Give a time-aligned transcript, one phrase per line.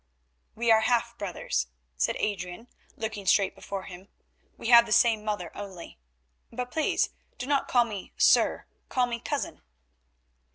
[0.55, 4.07] "We are half brothers," said Adrian looking straight before him;
[4.57, 5.99] "we have the same mother only;
[6.51, 9.61] but please do not call me 'sir,' call me 'cousin.